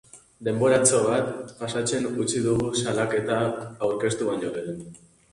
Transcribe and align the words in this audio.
Denboratxo 0.45 1.01
bat 1.07 1.27
pasatzen 1.59 2.07
utzi 2.23 2.41
dugu 2.45 2.69
salaketa 2.85 3.37
aurkeztu 3.89 4.31
baino 4.31 4.51
lehen. 4.57 4.81